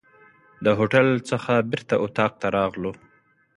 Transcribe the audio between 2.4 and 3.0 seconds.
ته راغلو.